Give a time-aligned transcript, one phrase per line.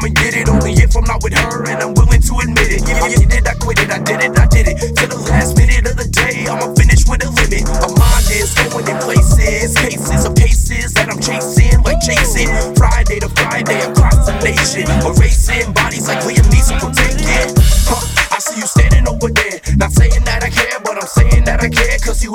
[0.00, 0.48] come and get it.
[0.48, 2.82] Only if I'm not with her, and I'm willing to admit it.
[2.88, 4.96] I did it, I quit it, I did it, I did it.
[4.96, 7.64] To the last minute of the day, I'ma finish with a limit.
[7.84, 12.48] My mind is going in places, cases of cases that I'm chasing, like chasing.
[12.76, 17.52] Friday to Friday across the nation, erasing bodies like Liam Neeson will take it.
[17.84, 18.00] Huh,
[18.32, 21.60] I see you standing over there, not saying that I care, but I'm saying that
[21.60, 22.32] I care, cause you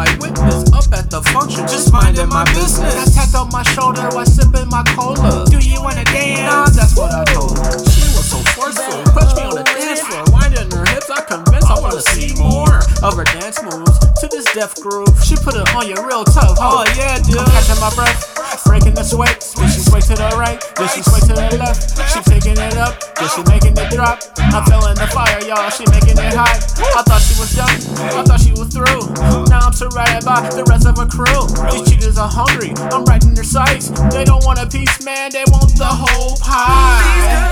[0.00, 0.64] my witness.
[0.72, 2.96] Up at the function, just minding my business.
[2.96, 5.44] I tapped on my shoulder while sipping my cola.
[5.52, 6.40] Do you wanna dance?
[6.48, 7.76] Nah, that's what I told her.
[7.92, 9.04] She was so forceful.
[9.12, 11.10] Pushed me on the dance floor, winding her hips.
[11.12, 13.92] I convinced I wanna see more of her dance moves
[14.24, 15.12] to this deaf groove.
[15.20, 16.56] She put it on you real tough.
[16.56, 17.36] Oh yeah, dude.
[17.36, 19.44] I'm catching my breath, breaking the sweat.
[19.90, 21.98] Sway to the right, then she sway to the left.
[22.14, 24.22] She taking it up, then she making it drop.
[24.38, 25.66] I'm feeling the fire, y'all.
[25.74, 26.62] She making it hot.
[26.94, 27.74] I thought she was done,
[28.14, 29.10] I thought she was through.
[29.50, 31.42] Now I'm surrounded by the rest of her crew.
[31.74, 32.70] These cheaters are hungry.
[32.94, 33.90] I'm right in their sights.
[34.14, 35.34] They don't want a piece, man.
[35.34, 37.50] They want the whole pie.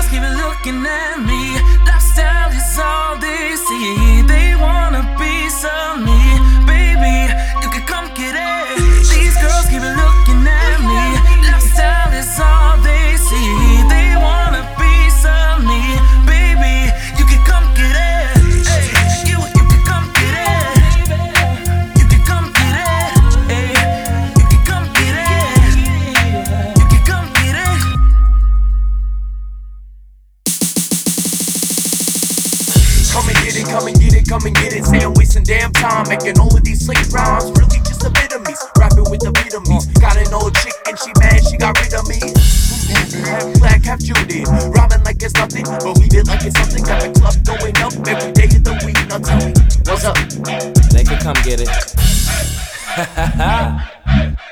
[33.49, 34.85] Get it, come and get it, come and get it.
[34.85, 37.49] Say I'm wasting damn time making all of these slick rhymes.
[37.57, 39.79] Really just a bit of me, rapping with the beat of me.
[39.99, 42.19] Got an old chick and she mad, she got rid of me.
[43.25, 46.83] Half black, half Judy, rhyming like it's nothing, believe it like it's something.
[46.83, 48.99] Got the club going up every day of the week.
[49.09, 49.53] Now tell me,
[49.85, 50.17] what's up?
[50.93, 51.69] They could come get it.